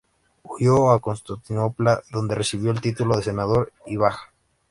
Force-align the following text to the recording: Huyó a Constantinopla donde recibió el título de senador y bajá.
Huyó 0.41 0.89
a 0.89 0.99
Constantinopla 0.99 2.01
donde 2.11 2.33
recibió 2.33 2.71
el 2.71 2.81
título 2.81 3.15
de 3.17 3.21
senador 3.21 3.71
y 3.85 3.97
bajá. 3.97 4.31